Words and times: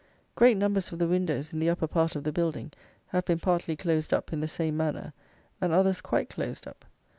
Great 0.33 0.57
numbers 0.57 0.91
of 0.91 0.97
the 0.97 1.07
windows 1.07 1.53
in 1.53 1.59
the 1.59 1.69
upper 1.69 1.85
part 1.85 2.15
of 2.15 2.23
the 2.23 2.31
building 2.31 2.71
have 3.09 3.23
been 3.23 3.37
partly 3.37 3.75
closed 3.75 4.11
up 4.15 4.33
in 4.33 4.39
the 4.39 4.47
same 4.47 4.75
manner, 4.75 5.13
and 5.61 5.71
others 5.71 6.01
quite 6.01 6.27
closed 6.27 6.65
up. 6.65 6.85